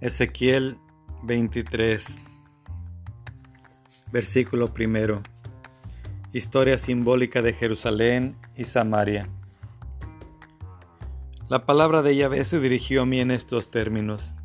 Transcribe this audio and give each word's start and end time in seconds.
Ezequiel 0.00 0.78
23, 1.24 2.02
versículo 4.10 4.68
primero. 4.68 5.20
Historia 6.32 6.78
simbólica 6.78 7.42
de 7.42 7.52
Jerusalén 7.52 8.34
y 8.56 8.64
Samaria. 8.64 9.28
La 11.50 11.66
palabra 11.66 12.00
de 12.00 12.16
Yahvé 12.16 12.44
se 12.44 12.60
dirigió 12.60 13.02
a 13.02 13.06
mí 13.06 13.20
en 13.20 13.30
estos 13.30 13.70
términos. 13.70 14.36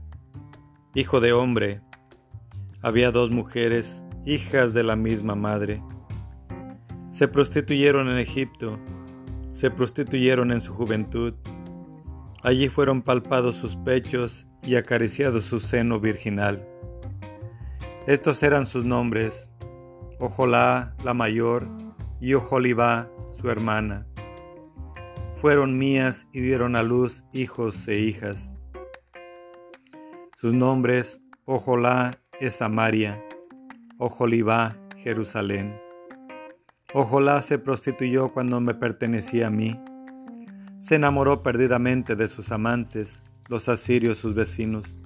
Hijo 0.93 1.21
de 1.21 1.31
hombre, 1.31 1.79
había 2.81 3.11
dos 3.11 3.31
mujeres, 3.31 4.03
hijas 4.25 4.73
de 4.73 4.83
la 4.83 4.97
misma 4.97 5.35
madre. 5.35 5.81
Se 7.11 7.29
prostituyeron 7.29 8.09
en 8.09 8.17
Egipto, 8.17 8.77
se 9.53 9.71
prostituyeron 9.71 10.51
en 10.51 10.59
su 10.59 10.73
juventud. 10.73 11.33
Allí 12.45 12.69
fueron 12.69 13.01
palpados 13.01 13.55
sus 13.55 13.75
pechos 13.75 14.47
y 14.61 14.75
acariciado 14.75 15.41
su 15.41 15.59
seno 15.59 15.99
virginal. 15.99 16.63
Estos 18.05 18.43
eran 18.43 18.67
sus 18.67 18.85
nombres, 18.85 19.51
Ojolá 20.19 20.93
la 21.03 21.15
mayor 21.15 21.67
y 22.21 22.35
Ojolibá 22.35 23.09
su 23.31 23.49
hermana. 23.49 24.05
Fueron 25.37 25.79
mías 25.79 26.27
y 26.33 26.41
dieron 26.41 26.75
a 26.75 26.83
luz 26.83 27.23
hijos 27.33 27.87
e 27.87 27.97
hijas. 27.97 28.53
Sus 30.37 30.53
nombres, 30.53 31.23
Ojolá 31.45 32.11
es 32.39 32.57
Samaria, 32.57 33.23
Ojolibá 33.97 34.77
Jerusalén. 34.97 35.81
Ojolá 36.93 37.41
se 37.41 37.57
prostituyó 37.57 38.31
cuando 38.33 38.61
me 38.61 38.75
pertenecía 38.75 39.47
a 39.47 39.49
mí. 39.49 39.79
Se 40.85 40.93
enamoró 40.93 41.41
perdidamente 41.41 42.15
de 42.15 42.27
sus 42.27 42.51
amantes 42.51 43.23
los 43.49 43.69
asirios 43.69 44.19
sus 44.19 44.35
vecinos, 44.35 44.99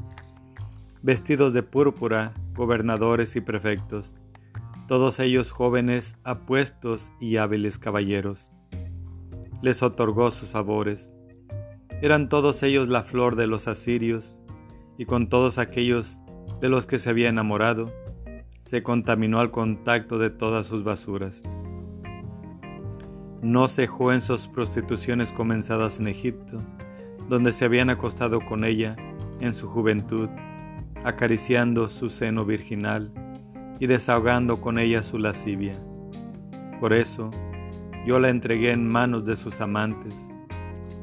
vestidos 1.02 1.54
de 1.54 1.64
púrpura, 1.64 2.34
gobernadores 2.54 3.38
y 3.38 3.40
prefectos, 3.40 4.14
todos 4.90 5.22
ellos 5.22 5.52
jóvenes, 5.52 6.18
apuestos 6.26 7.14
y 7.22 7.38
hábiles 7.38 7.80
caballeros. 7.80 8.52
Les 9.62 9.82
otorgó 9.82 10.32
sus 10.32 10.50
favores. 10.50 11.14
Eran 12.02 12.28
todos 12.28 12.62
ellos 12.64 12.90
la 12.90 13.04
flor 13.04 13.38
de 13.38 13.48
los 13.48 13.70
asirios, 13.70 14.44
y 14.98 15.06
con 15.06 15.30
todos 15.30 15.60
aquellos 15.60 16.22
de 16.60 16.68
los 16.68 16.88
que 16.88 16.98
se 16.98 17.10
había 17.10 17.30
enamorado, 17.30 17.90
se 18.64 18.84
contaminó 18.84 19.40
al 19.40 19.52
contacto 19.52 20.20
de 20.20 20.30
todas 20.30 20.66
sus 20.66 20.84
basuras. 20.84 21.42
No 23.42 23.68
cejó 23.68 24.12
en 24.12 24.22
sus 24.22 24.48
prostituciones 24.48 25.32
comenzadas 25.32 26.00
en 26.00 26.08
Egipto, 26.08 26.62
donde 27.30 27.52
se 27.52 27.66
habían 27.66 27.90
acostado 27.90 28.42
con 28.42 28.64
ella 28.64 28.96
en 29.40 29.54
su 29.54 29.68
juventud, 29.68 30.30
acariciando 31.04 31.88
su 31.88 32.10
seno 32.10 32.44
virginal 32.44 33.14
y 33.80 33.88
desahogando 33.88 34.60
con 34.60 34.78
ella 34.78 35.02
su 35.02 35.18
lascivia. 35.18 35.74
Por 36.80 36.94
eso, 36.94 37.32
yo 38.06 38.20
la 38.20 38.30
entregué 38.30 38.72
en 38.72 38.88
manos 38.88 39.26
de 39.26 39.36
sus 39.36 39.62
amantes, 39.62 40.16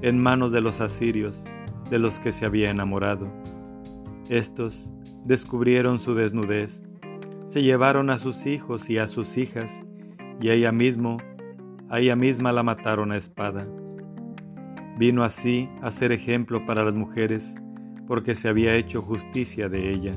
en 0.03 0.19
manos 0.19 0.53
de 0.53 0.61
los 0.61 0.81
asirios, 0.81 1.45
de 1.91 1.99
los 1.99 2.19
que 2.19 2.33
se 2.33 2.45
había 2.45 2.71
enamorado. 2.71 3.29
Estos 4.29 4.91
descubrieron 5.25 5.99
su 5.99 6.15
desnudez, 6.15 6.83
se 7.47 7.63
llevaron 7.63 8.11
a 8.11 8.19
sus 8.19 8.45
hijos 8.47 8.91
y 8.91 8.99
a 8.99 9.07
sus 9.07 9.39
hijas, 9.39 9.85
y 10.41 10.51
ella 10.51 10.73
mismo, 10.73 11.19
a 11.89 12.01
ella 12.01 12.17
misma 12.17 12.53
la 12.53 12.63
mataron 12.63 13.13
a 13.13 13.17
espada. 13.17 13.67
Vino 14.99 15.25
así 15.25 15.69
a 15.83 15.91
ser 15.91 16.13
ejemplo 16.13 16.65
para 16.67 16.85
las 16.85 16.95
mujeres, 16.95 17.55
porque 18.07 18.35
se 18.35 18.49
había 18.49 18.75
hecho 18.75 19.03
justicia 19.03 19.69
de 19.69 19.91
ella. 19.91 20.17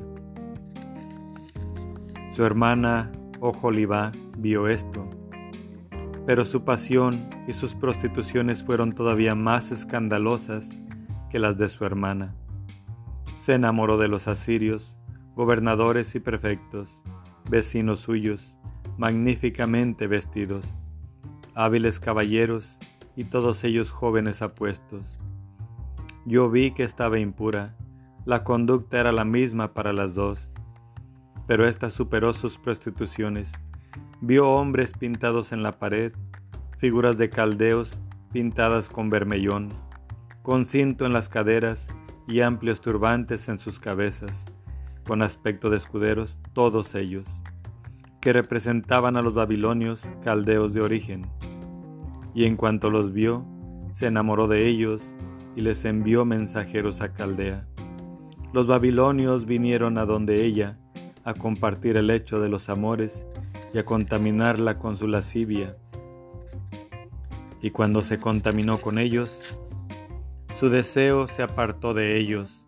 Su 2.29 2.45
hermana 2.45 3.11
Ojolibá 3.39 4.11
vio 4.37 4.67
esto, 4.67 5.09
pero 6.25 6.45
su 6.45 6.63
pasión 6.63 7.27
y 7.47 7.53
sus 7.53 7.75
prostituciones 7.75 8.63
fueron 8.63 8.93
todavía 8.93 9.35
más 9.35 9.71
escandalosas 9.71 10.69
que 11.29 11.39
las 11.39 11.57
de 11.57 11.69
su 11.69 11.85
hermana. 11.85 12.35
Se 13.35 13.53
enamoró 13.53 13.97
de 13.97 14.07
los 14.07 14.27
asirios, 14.27 14.99
gobernadores 15.35 16.15
y 16.15 16.19
prefectos, 16.19 17.01
vecinos 17.49 18.01
suyos, 18.01 18.57
magníficamente 18.97 20.07
vestidos, 20.07 20.79
hábiles 21.59 21.99
caballeros 21.99 22.77
y 23.17 23.25
todos 23.25 23.65
ellos 23.65 23.91
jóvenes 23.91 24.41
apuestos. 24.41 25.19
Yo 26.25 26.49
vi 26.49 26.71
que 26.71 26.83
estaba 26.83 27.19
impura, 27.19 27.75
la 28.23 28.45
conducta 28.45 28.97
era 28.97 29.11
la 29.11 29.25
misma 29.25 29.73
para 29.73 29.91
las 29.91 30.13
dos, 30.13 30.53
pero 31.47 31.67
ésta 31.67 31.89
superó 31.89 32.31
sus 32.31 32.57
prostituciones. 32.57 33.51
Vio 34.21 34.49
hombres 34.49 34.93
pintados 34.93 35.51
en 35.51 35.61
la 35.61 35.79
pared, 35.79 36.13
figuras 36.77 37.17
de 37.17 37.29
caldeos 37.29 38.01
pintadas 38.31 38.89
con 38.89 39.09
vermellón, 39.09 39.67
con 40.43 40.63
cinto 40.63 41.05
en 41.05 41.11
las 41.11 41.27
caderas 41.27 41.89
y 42.25 42.39
amplios 42.39 42.79
turbantes 42.79 43.49
en 43.49 43.59
sus 43.59 43.81
cabezas, 43.81 44.45
con 45.05 45.21
aspecto 45.21 45.69
de 45.69 45.75
escuderos, 45.75 46.39
todos 46.53 46.95
ellos, 46.95 47.43
que 48.21 48.31
representaban 48.31 49.17
a 49.17 49.21
los 49.21 49.33
babilonios 49.33 50.09
caldeos 50.23 50.73
de 50.73 50.79
origen 50.79 51.29
y 52.39 52.45
en 52.45 52.55
cuanto 52.55 52.89
los 52.89 53.11
vio, 53.11 53.45
se 53.91 54.07
enamoró 54.07 54.47
de 54.47 54.65
ellos 54.65 55.13
y 55.57 55.61
les 55.61 55.83
envió 55.83 56.23
mensajeros 56.23 57.01
a 57.01 57.11
Caldea. 57.11 57.67
Los 58.53 58.65
babilonios 58.65 59.45
vinieron 59.45 59.97
a 59.97 60.05
donde 60.05 60.45
ella, 60.45 60.79
a 61.25 61.33
compartir 61.33 61.97
el 61.97 62.09
hecho 62.09 62.39
de 62.39 62.47
los 62.47 62.69
amores 62.69 63.25
y 63.73 63.77
a 63.77 63.83
contaminarla 63.83 64.79
con 64.79 64.95
su 64.95 65.05
lascivia. 65.05 65.75
Y 67.61 67.71
cuando 67.71 68.01
se 68.01 68.21
contaminó 68.21 68.79
con 68.79 68.99
ellos, 68.99 69.43
su 70.57 70.69
deseo 70.69 71.27
se 71.27 71.43
apartó 71.43 71.93
de 71.93 72.17
ellos, 72.17 72.65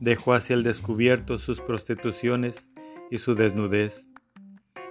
dejó 0.00 0.34
hacia 0.34 0.54
el 0.54 0.64
descubierto 0.64 1.38
sus 1.38 1.60
prostituciones 1.60 2.66
y 3.08 3.18
su 3.18 3.36
desnudez, 3.36 4.10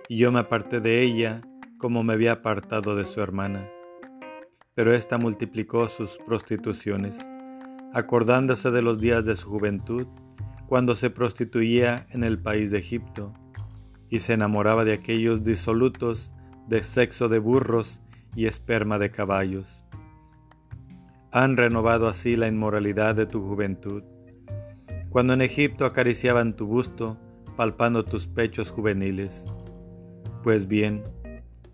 y 0.08 0.16
yo 0.16 0.32
me 0.32 0.40
aparté 0.40 0.80
de 0.80 1.04
ella 1.04 1.42
como 1.78 2.02
me 2.02 2.14
había 2.14 2.32
apartado 2.32 2.96
de 2.96 3.04
su 3.04 3.20
hermana 3.20 3.70
pero 4.80 4.96
ésta 4.96 5.18
multiplicó 5.18 5.90
sus 5.90 6.18
prostituciones, 6.20 7.20
acordándose 7.94 8.72
de 8.72 8.82
los 8.82 8.98
días 8.98 9.26
de 9.26 9.36
su 9.36 9.50
juventud, 9.50 10.08
cuando 10.68 10.96
se 10.96 11.10
prostituía 11.10 12.08
en 12.12 12.24
el 12.24 12.40
país 12.40 12.72
de 12.72 12.80
Egipto, 12.80 13.34
y 14.08 14.20
se 14.20 14.32
enamoraba 14.32 14.86
de 14.86 14.94
aquellos 14.94 15.44
disolutos 15.44 16.32
de 16.70 16.82
sexo 16.82 17.28
de 17.28 17.40
burros 17.40 18.02
y 18.38 18.46
esperma 18.46 19.00
de 19.00 19.12
caballos. 19.12 19.86
Han 21.34 21.58
renovado 21.58 22.08
así 22.08 22.38
la 22.38 22.48
inmoralidad 22.48 23.16
de 23.16 23.26
tu 23.26 23.46
juventud. 23.46 24.04
Cuando 25.10 25.34
en 25.34 25.42
Egipto 25.42 25.84
acariciaban 25.84 26.56
tu 26.56 26.68
busto, 26.68 27.18
palpando 27.58 28.06
tus 28.06 28.28
pechos 28.28 28.72
juveniles. 28.72 29.46
Pues 30.42 30.70
bien, 30.70 31.04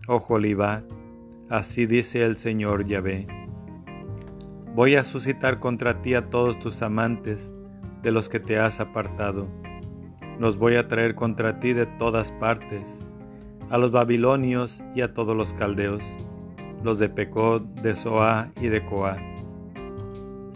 oh 0.08 0.20
Jolibá, 0.20 0.84
Así 1.50 1.86
dice 1.86 2.26
el 2.26 2.38
Señor 2.38 2.88
Yahvé. 2.88 3.28
Voy 4.74 4.96
a 4.96 5.04
suscitar 5.04 5.60
contra 5.60 6.02
ti 6.02 6.16
a 6.16 6.32
todos 6.32 6.58
tus 6.58 6.82
amantes 6.82 7.54
de 8.02 8.12
los 8.12 8.30
que 8.30 8.40
te 8.40 8.58
has 8.58 8.80
apartado. 8.80 9.48
Los 10.40 10.58
voy 10.58 10.76
a 10.76 10.88
traer 10.88 11.14
contra 11.14 11.60
ti 11.60 11.74
de 11.74 11.86
todas 11.86 12.32
partes, 12.32 12.98
a 13.70 13.78
los 13.78 13.92
babilonios 13.92 14.82
y 14.96 15.02
a 15.02 15.14
todos 15.14 15.38
los 15.38 15.54
caldeos, 15.54 16.04
los 16.84 16.98
de 16.98 17.10
Pecod, 17.10 17.62
de 17.62 17.94
Soá 17.94 18.52
y 18.60 18.70
de 18.70 18.84
Coá, 18.84 19.18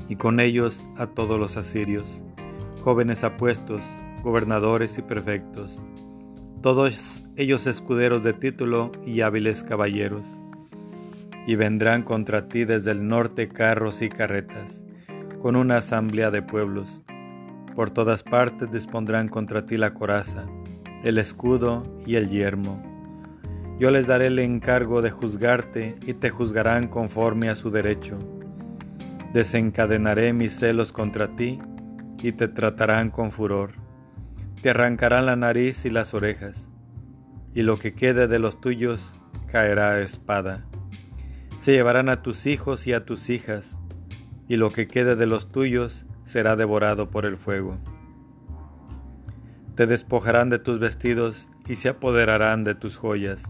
y 0.08 0.16
con 0.16 0.40
ellos 0.40 0.88
a 0.98 1.06
todos 1.06 1.38
los 1.40 1.56
asirios, 1.56 2.24
jóvenes 2.84 3.24
apuestos, 3.24 3.84
gobernadores 4.24 4.98
y 4.98 5.04
prefectos, 5.04 5.84
todos 6.63 7.24
ellos 7.36 7.68
escuderos 7.68 8.24
de 8.24 8.34
título 8.34 8.92
y 9.06 9.22
hábiles 9.22 9.63
caballeros 9.63 10.38
y 11.47 11.56
vendrán 11.56 12.03
contra 12.03 12.47
ti 12.47 12.65
desde 12.65 12.91
el 12.91 13.07
norte 13.07 13.50
carros 13.50 14.01
y 14.01 14.09
carretas, 14.09 14.83
con 15.41 15.56
una 15.56 15.77
asamblea 15.77 16.31
de 16.31 16.41
pueblos. 16.41 17.01
Por 17.75 17.89
todas 17.89 18.24
partes 18.24 18.71
dispondrán 18.71 19.30
contra 19.30 19.65
ti 19.65 19.77
la 19.77 19.94
coraza, 19.94 20.45
el 21.03 21.18
escudo 21.18 21.83
y 22.06 22.15
el 22.15 22.30
yermo. 22.30 22.83
Yo 23.80 23.91
les 23.91 24.07
daré 24.07 24.27
el 24.27 24.39
encargo 24.39 25.01
de 25.01 25.12
juzgarte 25.12 25.95
y 26.06 26.13
te 26.13 26.30
juzgarán 26.30 26.88
conforme 26.88 27.50
a 27.50 27.56
su 27.56 27.71
derecho. 27.71 28.19
Desencadenaré 29.33 30.33
mis 30.33 30.59
celos 30.59 30.91
contra 30.91 31.36
ti 31.36 31.59
y 32.21 32.33
te 32.33 32.50
tratarán 32.50 33.09
con 33.09 33.31
furor. 33.31 33.71
Te 34.62 34.71
arrancarán 34.71 35.25
la 35.25 35.38
nariz 35.38 35.86
y 35.86 35.89
las 35.89 36.13
orejas, 36.13 36.69
y 37.53 37.62
lo 37.62 37.77
que 37.77 37.94
quede 37.94 38.27
de 38.27 38.39
los 38.39 38.59
tuyos 38.59 39.18
caerá 39.50 39.91
a 39.91 40.01
espada. 40.01 40.65
Se 41.60 41.74
llevarán 41.74 42.08
a 42.08 42.22
tus 42.22 42.46
hijos 42.46 42.88
y 42.88 42.94
a 42.94 43.04
tus 43.04 43.30
hijas, 43.30 43.78
y 44.48 44.56
lo 44.56 44.70
que 44.70 44.88
quede 44.88 45.18
de 45.18 45.26
los 45.26 45.52
tuyos 45.52 46.06
será 46.24 46.56
devorado 46.56 47.10
por 47.10 47.26
el 47.26 47.36
fuego. 47.36 47.78
Te 49.76 49.86
despojarán 49.86 50.50
de 50.50 50.60
tus 50.60 50.80
vestidos 50.80 51.50
y 51.68 51.76
se 51.76 51.90
apoderarán 51.90 52.64
de 52.64 52.76
tus 52.76 52.96
joyas. 52.96 53.44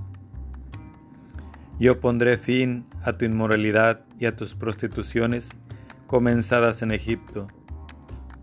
Yo 1.79 1.99
pondré 1.99 2.39
fin 2.39 2.87
a 3.03 3.13
tu 3.13 3.25
inmoralidad 3.25 4.01
y 4.19 4.25
a 4.25 4.35
tus 4.35 4.55
prostituciones 4.55 5.49
comenzadas 6.07 6.81
en 6.81 6.91
Egipto. 6.91 7.47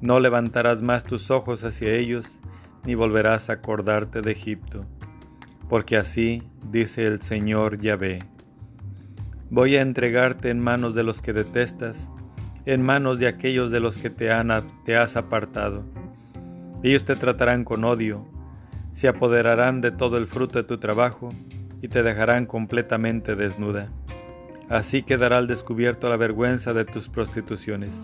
No 0.00 0.20
levantarás 0.20 0.80
más 0.80 1.02
tus 1.02 1.32
ojos 1.32 1.64
hacia 1.64 1.92
ellos, 1.92 2.38
ni 2.84 2.94
volverás 2.94 3.50
a 3.50 3.54
acordarte 3.54 4.22
de 4.22 4.30
Egipto, 4.30 4.86
porque 5.68 5.96
así 5.96 6.44
dice 6.70 7.08
el 7.08 7.20
Señor 7.20 7.80
Yahvé. 7.80 8.35
Voy 9.48 9.76
a 9.76 9.82
entregarte 9.82 10.50
en 10.50 10.58
manos 10.58 10.96
de 10.96 11.04
los 11.04 11.22
que 11.22 11.32
detestas, 11.32 12.10
en 12.64 12.82
manos 12.82 13.20
de 13.20 13.28
aquellos 13.28 13.70
de 13.70 13.78
los 13.78 13.96
que 13.96 14.10
te, 14.10 14.32
han, 14.32 14.50
te 14.84 14.96
has 14.96 15.14
apartado. 15.16 15.84
Ellos 16.82 17.04
te 17.04 17.14
tratarán 17.14 17.62
con 17.62 17.84
odio, 17.84 18.26
se 18.90 19.06
apoderarán 19.06 19.80
de 19.80 19.92
todo 19.92 20.18
el 20.18 20.26
fruto 20.26 20.58
de 20.58 20.64
tu 20.64 20.78
trabajo 20.78 21.32
y 21.80 21.86
te 21.86 22.02
dejarán 22.02 22.46
completamente 22.46 23.36
desnuda. 23.36 23.88
Así 24.68 25.04
quedará 25.04 25.38
al 25.38 25.46
descubierto 25.46 26.08
la 26.08 26.16
vergüenza 26.16 26.72
de 26.72 26.84
tus 26.84 27.08
prostituciones. 27.08 27.94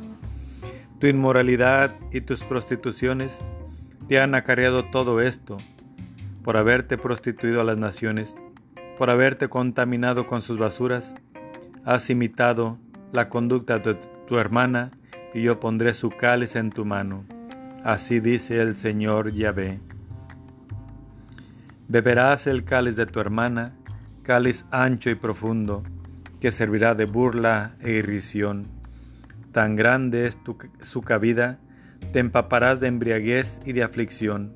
Tu 1.01 1.09
inmoralidad 1.09 1.97
y 2.13 2.21
tus 2.21 2.45
prostituciones 2.45 3.45
te 4.07 4.21
han 4.21 4.37
acarreado 4.37 4.85
todo 4.93 5.21
esto, 5.21 5.57
por 6.45 6.57
haberte 6.57 6.99
prostituido 6.99 7.61
a 7.61 7.65
las 7.65 7.79
naciones, 7.79 8.37
por 8.97 9.11
haberte 9.11 9.49
contaminado 9.49 10.29
con 10.29 10.41
sus 10.41 10.57
basuras, 10.57 11.17
has 11.85 12.11
imitado 12.11 12.79
la 13.13 13.29
conducta 13.29 13.79
de 13.79 13.95
tu 14.27 14.39
hermana, 14.39 14.91
y 15.35 15.43
yo 15.43 15.61
pondré 15.61 15.95
su 15.95 16.11
cáliz 16.11 16.57
en 16.57 16.71
tu 16.71 16.85
mano. 16.85 17.25
Así 17.85 18.21
dice 18.21 18.61
el 18.61 18.77
Señor 18.77 19.33
Yahvé. 19.33 19.81
Beberás 21.89 22.47
el 22.47 22.65
cáliz 22.65 22.97
de 22.97 23.07
tu 23.07 23.21
hermana, 23.21 23.75
cáliz 24.23 24.65
ancho 24.71 25.11
y 25.11 25.15
profundo, 25.15 25.83
que 26.41 26.51
servirá 26.51 26.95
de 26.95 27.07
burla 27.07 27.77
e 27.81 27.93
irrisión. 27.93 28.67
Tan 29.53 29.77
grande 29.77 30.27
es 30.27 30.39
su 30.83 31.03
cabida, 31.03 31.59
te 32.13 32.19
empaparás 32.19 32.81
de 32.81 32.89
embriaguez 32.89 33.61
y 33.65 33.73
de 33.73 33.83
aflicción. 33.83 34.55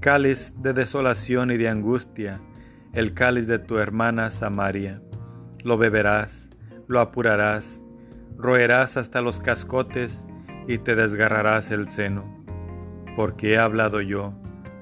Cáliz 0.00 0.54
de 0.62 0.72
desolación 0.72 1.50
y 1.50 1.56
de 1.56 1.68
angustia, 1.68 2.40
el 2.92 3.14
cáliz 3.14 3.46
de 3.46 3.58
tu 3.58 3.78
hermana 3.78 4.30
Samaria. 4.30 5.02
Lo 5.64 5.76
beberás, 5.76 6.48
lo 6.86 7.00
apurarás, 7.00 7.82
roerás 8.36 8.96
hasta 8.96 9.20
los 9.20 9.40
cascotes 9.40 10.24
y 10.68 10.78
te 10.78 10.94
desgarrarás 10.94 11.70
el 11.70 11.88
seno, 11.88 12.24
porque 13.16 13.54
he 13.54 13.58
hablado 13.58 14.00
yo, 14.00 14.34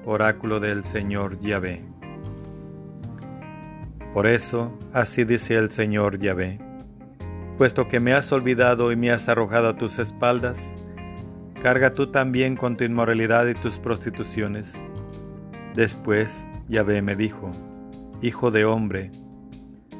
oráculo 0.05 0.59
del 0.59 0.83
Señor 0.83 1.39
Yahvé. 1.39 1.83
Por 4.13 4.27
eso, 4.27 4.77
así 4.93 5.25
dice 5.25 5.55
el 5.55 5.71
Señor 5.71 6.19
Yahvé, 6.19 6.59
puesto 7.57 7.87
que 7.87 7.99
me 7.99 8.13
has 8.13 8.31
olvidado 8.31 8.91
y 8.91 8.95
me 8.95 9.11
has 9.11 9.29
arrojado 9.29 9.69
a 9.69 9.77
tus 9.77 9.97
espaldas, 9.99 10.61
carga 11.61 11.93
tú 11.93 12.07
también 12.11 12.55
con 12.55 12.77
tu 12.77 12.83
inmoralidad 12.83 13.47
y 13.47 13.55
tus 13.55 13.79
prostituciones. 13.79 14.73
Después, 15.73 16.45
Yahvé 16.67 17.01
me 17.01 17.15
dijo, 17.15 17.51
Hijo 18.21 18.49
de 18.51 18.65
hombre, 18.65 19.11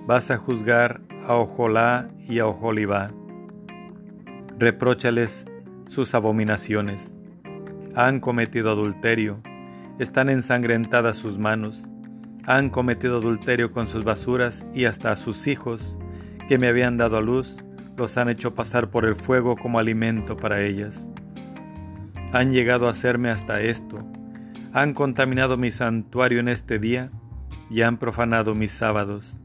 vas 0.08 0.32
a 0.32 0.38
juzgar 0.38 1.02
a 1.28 1.36
Ojolá 1.36 2.08
y 2.30 2.40
a 2.40 2.48
Oholibá. 2.48 3.12
Repróchales 4.58 5.46
sus 5.86 6.16
abominaciones. 6.16 7.14
Han 7.94 8.22
cometido 8.22 8.72
adulterio, 8.72 9.42
están 10.00 10.30
ensangrentadas 10.30 11.18
sus 11.18 11.38
manos, 11.38 11.90
han 12.46 12.70
cometido 12.70 13.18
adulterio 13.18 13.74
con 13.74 13.86
sus 13.86 14.06
basuras 14.06 14.66
y 14.74 14.86
hasta 14.86 15.12
a 15.12 15.18
sus 15.18 15.46
hijos, 15.46 15.98
que 16.48 16.58
me 16.58 16.70
habían 16.70 16.96
dado 16.96 17.18
a 17.18 17.22
luz, 17.22 17.58
los 17.98 18.18
han 18.18 18.30
hecho 18.30 18.56
pasar 18.56 18.90
por 18.90 19.04
el 19.04 19.16
fuego 19.16 19.58
como 19.58 19.78
alimento 19.78 20.38
para 20.38 20.62
ellas. 20.62 21.10
Han 22.32 22.54
llegado 22.54 22.88
a 22.88 22.92
hacerme 22.92 23.30
hasta 23.30 23.60
esto, 23.60 23.98
han 24.72 24.94
contaminado 24.94 25.58
mi 25.58 25.70
santuario 25.70 26.40
en 26.40 26.48
este 26.48 26.80
día 26.80 27.12
y 27.70 27.82
han 27.82 27.98
profanado 27.98 28.56
mis 28.56 28.72
sábados 28.72 29.42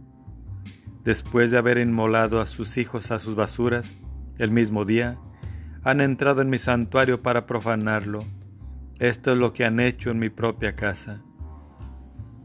después 1.05 1.51
de 1.51 1.59
haber 1.59 1.79
inmolado 1.79 2.41
a 2.41 2.47
sus 2.47 2.77
hijos 2.79 3.11
a 3.11 3.19
sus 3.19 3.35
basuras, 3.35 3.99
el 4.39 4.51
mismo 4.51 4.85
día, 4.85 5.19
han 5.83 6.01
entrado 6.01 6.43
en 6.43 6.51
mi 6.51 6.59
santuario 6.59 7.23
para 7.23 7.47
profanarlo. 7.47 8.21
Esto 8.99 9.33
es 9.33 9.39
lo 9.39 9.53
que 9.53 9.65
han 9.65 9.81
hecho 9.81 10.11
en 10.11 10.19
mi 10.19 10.31
propia 10.31 10.75
casa. 10.75 11.23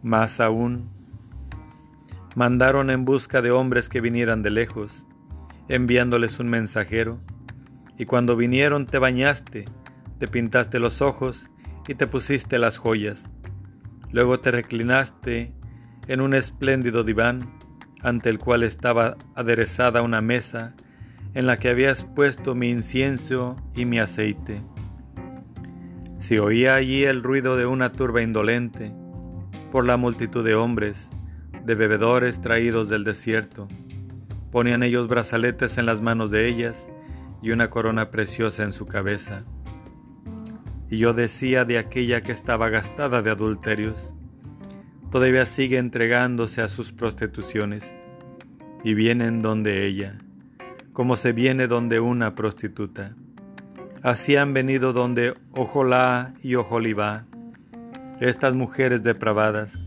Más 0.02 0.40
aún, 0.40 0.90
mandaron 2.36 2.90
en 2.90 3.06
busca 3.06 3.42
de 3.42 3.52
hombres 3.52 3.90
que 3.90 4.02
vinieran 4.02 4.42
de 4.42 4.50
lejos, 4.50 5.06
enviándoles 5.68 6.40
un 6.40 6.48
mensajero, 6.50 7.20
y 7.98 8.06
cuando 8.06 8.36
vinieron 8.36 8.86
te 8.86 8.98
bañaste, 8.98 9.66
te 10.18 10.28
pintaste 10.28 10.80
los 10.80 11.02
ojos 11.02 11.50
y 11.88 11.96
te 11.96 12.08
pusiste 12.08 12.58
las 12.58 12.78
joyas. 12.78 13.32
Luego 14.12 14.40
te 14.40 14.52
reclinaste 14.52 15.54
en 16.08 16.22
un 16.22 16.34
espléndido 16.34 17.04
diván 17.04 17.58
ante 18.02 18.30
el 18.30 18.40
cual 18.40 18.64
estaba 18.64 19.18
aderezada 19.36 20.02
una 20.02 20.22
mesa 20.22 20.74
en 21.34 21.46
la 21.46 21.58
que 21.58 21.70
habías 21.70 22.04
puesto 22.04 22.56
mi 22.56 22.70
incienso 22.70 23.56
y 23.76 23.86
mi 23.86 24.00
aceite. 24.00 24.62
Si 26.18 26.40
oía 26.40 26.76
allí 26.76 27.04
el 27.04 27.24
ruido 27.24 27.56
de 27.56 27.66
una 27.66 27.92
turba 27.92 28.22
indolente, 28.22 28.92
por 29.72 29.86
la 29.86 29.98
multitud 29.98 30.44
de 30.44 30.56
hombres, 30.56 31.10
de 31.64 31.76
bebedores 31.76 32.42
traídos 32.42 32.90
del 32.90 33.04
desierto, 33.04 33.68
ponían 34.52 34.82
ellos 34.82 35.08
brazaletes 35.08 35.78
en 35.78 35.86
las 35.86 36.02
manos 36.02 36.32
de 36.32 36.48
ellas 36.48 36.88
y 37.42 37.52
una 37.52 37.70
corona 37.70 38.10
preciosa 38.10 38.64
en 38.64 38.72
su 38.72 38.86
cabeza. 38.86 39.44
Y 40.90 40.98
yo 40.98 41.14
decía 41.14 41.66
de 41.66 41.78
aquella 41.78 42.22
que 42.22 42.32
estaba 42.32 42.70
gastada 42.70 43.22
de 43.22 43.30
adulterios, 43.30 44.17
todavía 45.12 45.46
sigue 45.46 45.78
entregándose 45.78 46.62
a 46.62 46.68
sus 46.68 46.92
prostituciones 46.92 47.96
y 48.84 48.94
vienen 48.94 49.42
donde 49.42 49.86
ella, 49.86 50.18
como 50.94 51.16
se 51.16 51.32
viene 51.32 51.68
donde 51.68 52.00
una 52.00 52.36
prostituta. 52.36 53.16
Así 54.04 54.36
han 54.36 54.54
venido 54.54 54.94
donde 54.94 55.36
Ojolá 55.52 56.34
y 56.44 56.56
Ojolibá, 56.56 57.26
estas 58.20 58.56
mujeres 58.56 59.04
depravadas, 59.04 59.80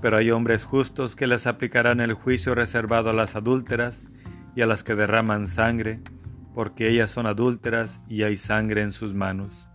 pero 0.00 0.18
hay 0.18 0.30
hombres 0.30 0.64
justos 0.64 1.16
que 1.16 1.26
les 1.26 1.46
aplicarán 1.46 2.00
el 2.00 2.12
juicio 2.12 2.54
reservado 2.54 3.10
a 3.10 3.14
las 3.14 3.36
adúlteras 3.36 4.06
y 4.54 4.62
a 4.62 4.66
las 4.66 4.84
que 4.84 4.94
derraman 4.94 5.48
sangre, 5.48 6.00
porque 6.54 6.88
ellas 6.90 7.10
son 7.10 7.26
adúlteras 7.26 8.00
y 8.08 8.22
hay 8.22 8.36
sangre 8.36 8.82
en 8.82 8.92
sus 8.92 9.14
manos. 9.14 9.68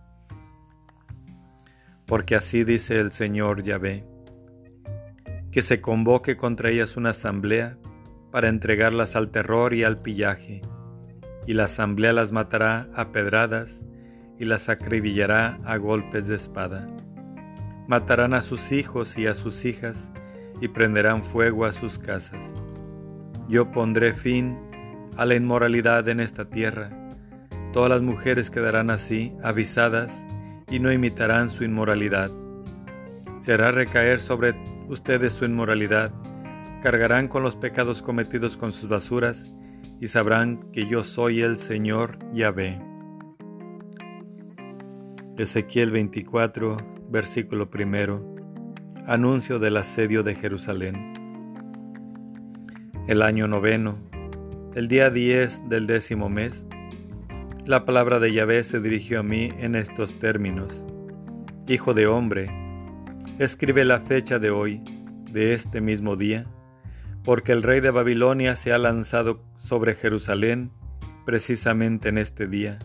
Porque 2.06 2.34
así 2.34 2.64
dice 2.64 2.98
el 2.98 3.10
Señor 3.12 3.62
Yahvé 3.62 4.09
que 5.50 5.62
se 5.62 5.80
convoque 5.80 6.36
contra 6.36 6.70
ellas 6.70 6.96
una 6.96 7.10
asamblea 7.10 7.76
para 8.30 8.48
entregarlas 8.48 9.16
al 9.16 9.30
terror 9.30 9.74
y 9.74 9.82
al 9.82 9.98
pillaje, 9.98 10.60
y 11.46 11.54
la 11.54 11.64
asamblea 11.64 12.12
las 12.12 12.32
matará 12.32 12.88
a 12.94 13.10
pedradas 13.10 13.84
y 14.38 14.44
las 14.44 14.68
acribillará 14.68 15.58
a 15.64 15.76
golpes 15.76 16.28
de 16.28 16.36
espada. 16.36 16.86
Matarán 17.88 18.34
a 18.34 18.40
sus 18.40 18.70
hijos 18.72 19.18
y 19.18 19.26
a 19.26 19.34
sus 19.34 19.64
hijas 19.64 20.10
y 20.60 20.68
prenderán 20.68 21.24
fuego 21.24 21.64
a 21.64 21.72
sus 21.72 21.98
casas. 21.98 22.40
Yo 23.48 23.72
pondré 23.72 24.12
fin 24.12 24.56
a 25.16 25.26
la 25.26 25.34
inmoralidad 25.34 26.08
en 26.08 26.20
esta 26.20 26.44
tierra. 26.44 26.90
Todas 27.72 27.90
las 27.90 28.02
mujeres 28.02 28.50
quedarán 28.50 28.90
así, 28.90 29.32
avisadas, 29.42 30.24
y 30.70 30.78
no 30.78 30.92
imitarán 30.92 31.50
su 31.50 31.64
inmoralidad. 31.64 32.30
Se 33.40 33.54
hará 33.54 33.72
recaer 33.72 34.20
sobre 34.20 34.54
ustedes 34.90 35.32
su 35.34 35.44
inmoralidad, 35.44 36.12
cargarán 36.82 37.28
con 37.28 37.44
los 37.44 37.54
pecados 37.54 38.02
cometidos 38.02 38.56
con 38.56 38.72
sus 38.72 38.88
basuras, 38.88 39.52
y 40.00 40.08
sabrán 40.08 40.70
que 40.72 40.86
yo 40.88 41.04
soy 41.04 41.42
el 41.42 41.58
Señor 41.58 42.18
Yahvé. 42.34 42.80
Ezequiel 45.38 45.90
24, 45.90 46.76
versículo 47.08 47.70
primero. 47.70 48.34
Anuncio 49.06 49.58
del 49.58 49.76
asedio 49.76 50.22
de 50.22 50.34
Jerusalén. 50.34 51.12
El 53.06 53.22
año 53.22 53.46
noveno, 53.46 53.96
el 54.74 54.88
día 54.88 55.10
diez 55.10 55.62
del 55.68 55.86
décimo 55.86 56.28
mes, 56.28 56.66
la 57.64 57.84
palabra 57.84 58.18
de 58.18 58.32
Yahvé 58.32 58.64
se 58.64 58.80
dirigió 58.80 59.20
a 59.20 59.22
mí 59.22 59.50
en 59.58 59.76
estos 59.76 60.18
términos. 60.18 60.86
Hijo 61.68 61.94
de 61.94 62.06
hombre, 62.06 62.50
escribe 63.38 63.84
la 63.84 64.00
fecha 64.00 64.38
de 64.38 64.50
hoy, 64.50 64.82
de 65.30 65.54
este 65.54 65.80
mismo 65.80 66.16
día, 66.16 66.46
porque 67.24 67.52
el 67.52 67.62
rey 67.62 67.80
de 67.80 67.90
Babilonia 67.90 68.56
se 68.56 68.72
ha 68.72 68.78
lanzado 68.78 69.42
sobre 69.56 69.94
Jerusalén 69.94 70.72
precisamente 71.24 72.08
en 72.08 72.18
este 72.18 72.46
día. 72.46 72.78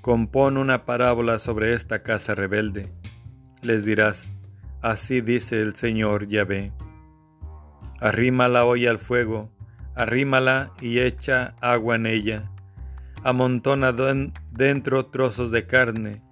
Compón 0.00 0.56
una 0.56 0.84
parábola 0.84 1.38
sobre 1.38 1.74
esta 1.74 2.02
casa 2.02 2.34
rebelde. 2.34 2.92
les 3.62 3.84
dirás, 3.84 4.28
así 4.82 5.20
dice 5.20 5.60
el 5.60 5.74
Señor 5.74 6.28
Yahvé. 6.28 6.72
Arrima 7.98 8.46
la 8.46 8.64
olla 8.64 8.90
al 8.90 8.98
fuego, 8.98 9.50
arrímala 9.94 10.72
y 10.80 11.00
echa 11.00 11.56
agua 11.60 11.96
en 11.96 12.06
ella. 12.06 12.50
Amontona 13.24 13.92
dentro 14.52 15.06
trozos 15.06 15.50
de 15.50 15.66
carne, 15.66 16.22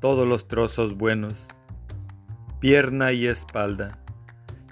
todos 0.00 0.26
los 0.26 0.48
trozos 0.48 0.96
buenos, 0.96 1.48
pierna 2.62 3.10
y 3.10 3.26
espalda. 3.26 3.98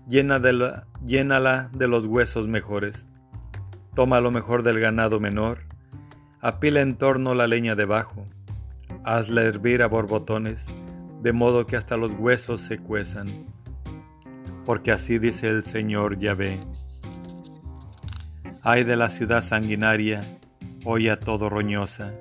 De 0.06 0.52
la, 0.52 0.86
llénala 1.04 1.70
de 1.72 1.88
los 1.88 2.06
huesos 2.06 2.46
mejores. 2.46 3.04
Toma 3.96 4.20
lo 4.20 4.30
mejor 4.30 4.62
del 4.62 4.78
ganado 4.78 5.18
menor. 5.18 5.64
Apila 6.40 6.82
en 6.82 6.94
torno 6.94 7.34
la 7.34 7.48
leña 7.48 7.74
debajo. 7.74 8.26
Hazla 9.02 9.42
hervir 9.42 9.82
a 9.82 9.88
borbotones, 9.88 10.64
de 11.20 11.32
modo 11.32 11.66
que 11.66 11.76
hasta 11.76 11.96
los 11.96 12.12
huesos 12.12 12.60
se 12.60 12.78
cuezan. 12.78 13.46
Porque 14.64 14.92
así 14.92 15.18
dice 15.18 15.48
el 15.48 15.64
Señor 15.64 16.16
Yahvé. 16.20 16.60
Ay 18.62 18.84
de 18.84 18.94
la 18.94 19.08
ciudad 19.08 19.42
sanguinaria, 19.42 20.20
olla 20.84 21.18
todo 21.18 21.48
roñosa, 21.48 22.12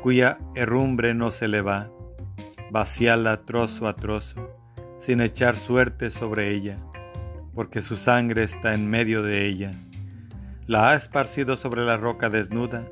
cuya 0.00 0.38
herrumbre 0.54 1.14
no 1.14 1.32
se 1.32 1.48
le 1.48 1.62
va, 1.62 1.90
vaciala 2.70 3.44
trozo 3.44 3.88
a 3.88 3.96
trozo, 3.96 4.48
sin 4.98 5.20
echar 5.20 5.56
suerte 5.56 6.10
sobre 6.10 6.54
ella, 6.54 6.78
porque 7.54 7.82
su 7.82 7.96
sangre 7.96 8.44
está 8.44 8.74
en 8.74 8.88
medio 8.88 9.22
de 9.22 9.46
ella. 9.46 9.72
La 10.66 10.90
ha 10.90 10.94
esparcido 10.94 11.56
sobre 11.56 11.84
la 11.84 11.96
roca 11.96 12.30
desnuda, 12.30 12.88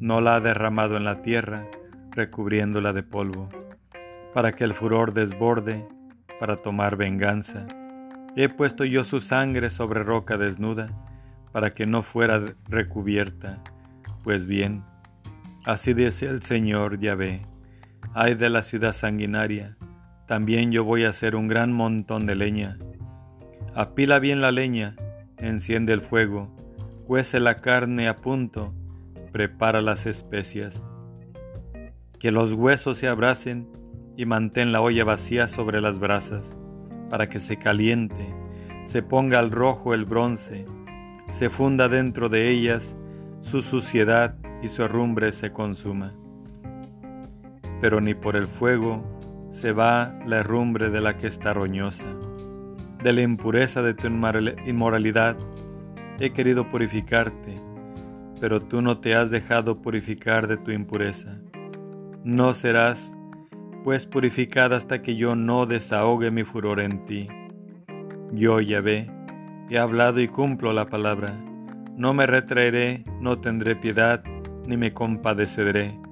no 0.00 0.20
la 0.20 0.36
ha 0.36 0.40
derramado 0.40 0.96
en 0.96 1.04
la 1.04 1.22
tierra, 1.22 1.66
recubriéndola 2.10 2.92
de 2.92 3.02
polvo, 3.02 3.48
para 4.32 4.52
que 4.52 4.64
el 4.64 4.74
furor 4.74 5.12
desborde, 5.12 5.86
para 6.40 6.56
tomar 6.56 6.96
venganza. 6.96 7.66
He 8.36 8.48
puesto 8.48 8.84
yo 8.84 9.04
su 9.04 9.20
sangre 9.20 9.70
sobre 9.70 10.02
roca 10.02 10.36
desnuda, 10.36 10.88
para 11.52 11.72
que 11.72 11.86
no 11.86 12.02
fuera 12.02 12.42
recubierta. 12.68 13.62
Pues 14.24 14.46
bien, 14.46 14.82
así 15.64 15.94
dice 15.94 16.26
el 16.26 16.42
Señor 16.42 16.98
Yahvé, 16.98 17.46
ay 18.14 18.34
de 18.34 18.48
la 18.48 18.62
ciudad 18.62 18.92
sanguinaria, 18.92 19.76
también 20.26 20.70
yo 20.70 20.84
voy 20.84 21.04
a 21.04 21.08
hacer 21.08 21.34
un 21.34 21.48
gran 21.48 21.72
montón 21.72 22.26
de 22.26 22.36
leña. 22.36 22.78
Apila 23.74 24.20
bien 24.20 24.40
la 24.40 24.52
leña, 24.52 24.94
enciende 25.36 25.92
el 25.92 26.00
fuego, 26.00 26.54
cuece 27.06 27.40
la 27.40 27.56
carne 27.56 28.08
a 28.08 28.18
punto, 28.18 28.72
prepara 29.32 29.82
las 29.82 30.06
especias. 30.06 30.86
Que 32.20 32.30
los 32.30 32.52
huesos 32.52 32.98
se 32.98 33.08
abracen 33.08 33.68
y 34.16 34.26
mantén 34.26 34.70
la 34.72 34.80
olla 34.80 35.04
vacía 35.04 35.48
sobre 35.48 35.80
las 35.80 35.98
brasas, 35.98 36.56
para 37.10 37.28
que 37.28 37.40
se 37.40 37.58
caliente, 37.58 38.32
se 38.86 39.02
ponga 39.02 39.40
al 39.40 39.50
rojo 39.50 39.92
el 39.92 40.04
bronce, 40.04 40.64
se 41.32 41.50
funda 41.50 41.88
dentro 41.88 42.28
de 42.28 42.48
ellas 42.50 42.96
su 43.40 43.60
suciedad 43.60 44.36
y 44.62 44.68
su 44.68 44.84
herrumbre 44.84 45.32
se 45.32 45.50
consuma. 45.52 46.14
Pero 47.84 48.00
ni 48.00 48.14
por 48.14 48.34
el 48.34 48.46
fuego 48.46 49.04
se 49.50 49.72
va 49.72 50.18
la 50.26 50.38
herrumbre 50.38 50.88
de 50.88 51.02
la 51.02 51.18
que 51.18 51.26
está 51.26 51.52
roñosa. 51.52 52.06
De 53.02 53.12
la 53.12 53.20
impureza 53.20 53.82
de 53.82 53.92
tu 53.92 54.06
inmoralidad 54.06 55.36
he 56.18 56.32
querido 56.32 56.70
purificarte, 56.70 57.56
pero 58.40 58.60
tú 58.60 58.80
no 58.80 59.00
te 59.00 59.14
has 59.14 59.30
dejado 59.30 59.82
purificar 59.82 60.48
de 60.48 60.56
tu 60.56 60.70
impureza. 60.70 61.36
No 62.24 62.54
serás, 62.54 63.14
pues, 63.84 64.06
purificada 64.06 64.78
hasta 64.78 65.02
que 65.02 65.16
yo 65.16 65.36
no 65.36 65.66
desahogue 65.66 66.30
mi 66.30 66.44
furor 66.44 66.80
en 66.80 67.04
ti. 67.04 67.28
Yo, 68.32 68.62
Yahvé, 68.62 69.10
He 69.68 69.78
hablado 69.78 70.20
y 70.20 70.28
cumplo 70.28 70.72
la 70.72 70.86
palabra. 70.86 71.38
No 71.98 72.14
me 72.14 72.24
retraeré, 72.24 73.04
no 73.20 73.42
tendré 73.42 73.76
piedad, 73.76 74.24
ni 74.66 74.78
me 74.78 74.94
compadeceré. 74.94 76.02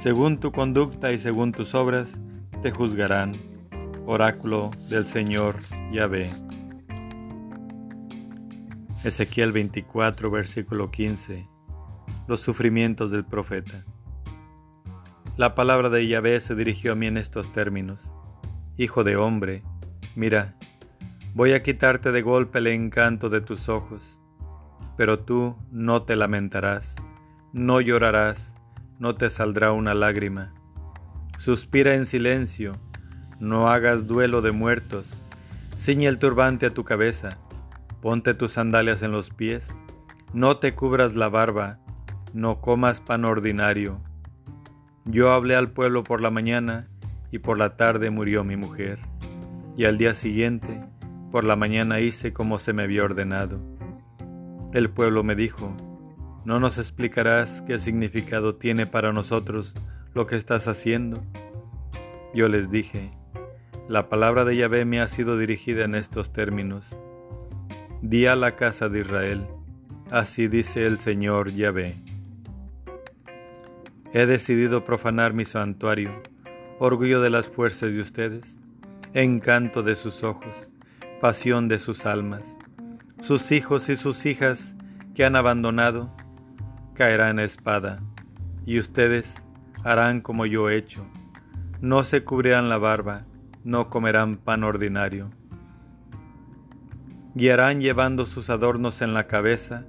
Según 0.00 0.38
tu 0.38 0.52
conducta 0.52 1.12
y 1.12 1.18
según 1.18 1.52
tus 1.52 1.74
obras, 1.74 2.12
te 2.62 2.70
juzgarán. 2.70 3.32
Oráculo 4.06 4.70
del 4.88 5.06
Señor 5.06 5.56
Yahvé. 5.92 6.30
Ezequiel 9.04 9.52
24, 9.52 10.30
versículo 10.30 10.90
15. 10.90 11.48
Los 12.28 12.40
sufrimientos 12.40 13.10
del 13.10 13.24
profeta. 13.24 13.84
La 15.36 15.54
palabra 15.54 15.90
de 15.90 16.06
Yahvé 16.06 16.40
se 16.40 16.54
dirigió 16.54 16.92
a 16.92 16.94
mí 16.94 17.06
en 17.06 17.16
estos 17.16 17.52
términos. 17.52 18.14
Hijo 18.76 19.04
de 19.04 19.16
hombre, 19.16 19.62
mira, 20.14 20.56
Voy 21.36 21.52
a 21.52 21.62
quitarte 21.62 22.12
de 22.12 22.22
golpe 22.22 22.60
el 22.60 22.66
encanto 22.68 23.28
de 23.28 23.42
tus 23.42 23.68
ojos, 23.68 24.18
pero 24.96 25.18
tú 25.18 25.54
no 25.70 26.04
te 26.04 26.16
lamentarás, 26.16 26.96
no 27.52 27.82
llorarás, 27.82 28.54
no 28.98 29.14
te 29.14 29.30
saldrá 29.30 29.72
una 29.72 29.94
lágrima. 29.94 30.52
Suspira 31.38 31.94
en 31.94 32.06
silencio, 32.06 32.72
no 33.38 33.68
hagas 33.68 34.06
duelo 34.06 34.40
de 34.40 34.52
muertos, 34.52 35.08
ciñe 35.76 36.06
el 36.06 36.18
turbante 36.18 36.66
a 36.66 36.70
tu 36.70 36.84
cabeza, 36.84 37.38
ponte 38.00 38.34
tus 38.34 38.52
sandalias 38.52 39.02
en 39.02 39.12
los 39.12 39.30
pies, 39.30 39.74
no 40.32 40.56
te 40.56 40.74
cubras 40.74 41.14
la 41.14 41.28
barba, 41.28 41.78
no 42.32 42.60
comas 42.60 43.00
pan 43.00 43.24
ordinario. 43.24 44.00
Yo 45.04 45.32
hablé 45.32 45.54
al 45.54 45.70
pueblo 45.70 46.02
por 46.02 46.20
la 46.20 46.30
mañana 46.30 46.88
y 47.30 47.38
por 47.38 47.58
la 47.58 47.76
tarde 47.76 48.10
murió 48.10 48.44
mi 48.44 48.56
mujer, 48.56 48.98
y 49.76 49.84
al 49.84 49.98
día 49.98 50.14
siguiente 50.14 50.82
por 51.30 51.44
la 51.44 51.56
mañana 51.56 52.00
hice 52.00 52.32
como 52.32 52.58
se 52.58 52.72
me 52.72 52.84
había 52.84 53.04
ordenado. 53.04 53.60
El 54.72 54.90
pueblo 54.90 55.22
me 55.22 55.34
dijo, 55.34 55.76
¿no 56.46 56.58
nos 56.58 56.78
explicarás 56.78 57.62
qué 57.66 57.78
significado 57.78 58.54
tiene 58.54 58.86
para 58.86 59.12
nosotros 59.12 59.74
lo 60.14 60.26
que 60.26 60.36
estás 60.36 60.68
haciendo? 60.68 61.22
Yo 62.34 62.48
les 62.48 62.70
dije, 62.70 63.10
la 63.88 64.08
palabra 64.08 64.46
de 64.46 64.56
Yahvé 64.56 64.86
me 64.86 65.00
ha 65.02 65.08
sido 65.08 65.36
dirigida 65.36 65.84
en 65.84 65.94
estos 65.94 66.32
términos. 66.32 66.98
Di 68.00 68.26
a 68.26 68.36
la 68.36 68.56
casa 68.56 68.88
de 68.88 69.00
Israel, 69.00 69.46
así 70.10 70.48
dice 70.48 70.86
el 70.86 71.00
Señor 71.00 71.52
Yahvé. 71.52 71.96
He 74.14 74.24
decidido 74.24 74.86
profanar 74.86 75.34
mi 75.34 75.44
santuario, 75.44 76.22
orgullo 76.78 77.20
de 77.20 77.28
las 77.28 77.48
fuerzas 77.48 77.92
de 77.92 78.00
ustedes, 78.00 78.58
encanto 79.12 79.82
de 79.82 79.94
sus 79.94 80.24
ojos 80.24 80.70
pasión 81.20 81.68
de 81.68 81.78
sus 81.78 82.06
almas. 82.06 82.58
Sus 83.20 83.50
hijos 83.50 83.88
y 83.88 83.96
sus 83.96 84.26
hijas 84.26 84.74
que 85.14 85.24
han 85.24 85.34
abandonado 85.34 86.14
caerán 86.96 87.38
espada, 87.38 88.00
y 88.64 88.78
ustedes 88.78 89.36
harán 89.84 90.20
como 90.20 90.46
yo 90.46 90.68
he 90.68 90.76
hecho. 90.76 91.06
No 91.80 92.02
se 92.02 92.24
cubrirán 92.24 92.68
la 92.68 92.78
barba, 92.78 93.26
no 93.62 93.90
comerán 93.90 94.38
pan 94.38 94.64
ordinario. 94.64 95.30
Guiarán 97.34 97.80
llevando 97.80 98.24
sus 98.24 98.48
adornos 98.48 99.02
en 99.02 99.12
la 99.12 99.26
cabeza 99.26 99.84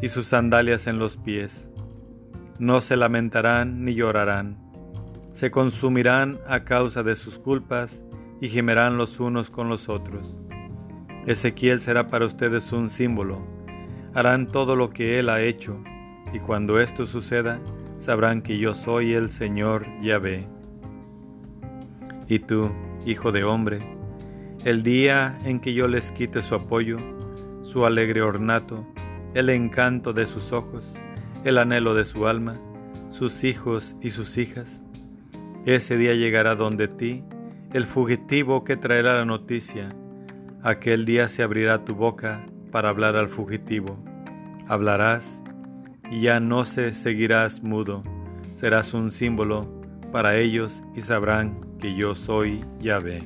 y 0.00 0.08
sus 0.08 0.26
sandalias 0.26 0.86
en 0.86 0.98
los 0.98 1.16
pies. 1.18 1.70
No 2.58 2.80
se 2.80 2.96
lamentarán 2.96 3.84
ni 3.84 3.94
llorarán. 3.94 4.58
Se 5.32 5.50
consumirán 5.50 6.38
a 6.48 6.64
causa 6.64 7.02
de 7.02 7.16
sus 7.16 7.38
culpas 7.38 8.02
y 8.40 8.48
gemerán 8.48 8.96
los 8.96 9.20
unos 9.20 9.50
con 9.50 9.68
los 9.68 9.88
otros. 9.88 10.38
Ezequiel 11.26 11.80
será 11.80 12.06
para 12.06 12.24
ustedes 12.24 12.72
un 12.72 12.88
símbolo. 12.88 13.46
Harán 14.14 14.48
todo 14.48 14.76
lo 14.76 14.90
que 14.90 15.18
él 15.18 15.28
ha 15.28 15.42
hecho, 15.42 15.82
y 16.34 16.40
cuando 16.40 16.80
esto 16.80 17.06
suceda, 17.06 17.60
sabrán 17.98 18.42
que 18.42 18.58
yo 18.58 18.74
soy 18.74 19.14
el 19.14 19.30
Señor 19.30 19.86
Yahvé. 20.02 20.48
Y 22.26 22.40
tú, 22.40 22.72
hijo 23.06 23.30
de 23.30 23.44
hombre, 23.44 23.78
el 24.64 24.82
día 24.82 25.38
en 25.44 25.60
que 25.60 25.74
yo 25.74 25.86
les 25.86 26.10
quite 26.10 26.42
su 26.42 26.56
apoyo, 26.56 26.96
su 27.62 27.86
alegre 27.86 28.20
ornato, 28.20 28.84
el 29.34 29.48
encanto 29.48 30.12
de 30.12 30.26
sus 30.26 30.52
ojos, 30.52 30.96
el 31.44 31.56
anhelo 31.56 31.94
de 31.94 32.04
su 32.04 32.26
alma, 32.26 32.54
sus 33.10 33.44
hijos 33.44 33.94
y 34.02 34.10
sus 34.10 34.36
hijas, 34.36 34.82
ese 35.66 35.96
día 35.96 36.14
llegará 36.14 36.56
donde 36.56 36.88
ti 36.88 37.22
el 37.72 37.84
fugitivo 37.84 38.64
que 38.64 38.76
traerá 38.76 39.14
la 39.14 39.24
noticia. 39.24 39.94
Aquel 40.64 41.04
día 41.04 41.28
se 41.28 41.44
abrirá 41.44 41.84
tu 41.84 41.94
boca 41.94 42.44
para 42.72 42.88
hablar 42.88 43.16
al 43.16 43.28
fugitivo. 43.28 43.98
Hablarás 44.66 45.43
y 46.14 46.20
ya 46.20 46.38
no 46.38 46.64
se 46.64 46.94
seguirás 46.94 47.60
mudo. 47.64 48.04
Serás 48.54 48.94
un 48.94 49.10
símbolo 49.10 49.68
para 50.12 50.36
ellos 50.36 50.80
y 50.94 51.00
sabrán 51.00 51.58
que 51.80 51.96
yo 51.96 52.14
soy 52.14 52.64
Yahvé. 52.78 53.24